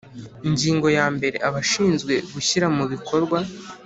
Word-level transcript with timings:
Ingingo 0.47 0.87
ya 0.97 1.05
mbere 1.15 1.37
Abashinzwe 1.47 2.13
gushyira 2.33 2.67
mu 2.75 2.83
bikorwa 2.91 3.37